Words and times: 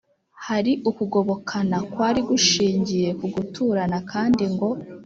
hari 0.45 0.71
ukugobokana 0.89 1.77
kwari 1.91 2.19
gushingiye 2.29 3.09
ku 3.19 3.25
guturana 3.33 3.97
(kandi 4.11 4.43
ngo 4.53 4.69